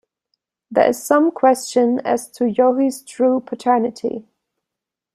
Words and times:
There 0.71 0.89
is 0.89 1.03
some 1.03 1.29
question 1.29 1.99
as 2.03 2.27
to 2.31 2.45
Jochi's 2.45 3.03
true 3.03 3.39
paternity. 3.39 4.27